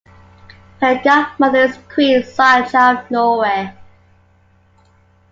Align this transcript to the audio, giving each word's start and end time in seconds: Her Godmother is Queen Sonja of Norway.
Her 0.81 0.99
Godmother 1.03 1.65
is 1.65 1.77
Queen 1.93 2.23
Sonja 2.23 3.03
of 3.03 3.11
Norway. 3.11 3.71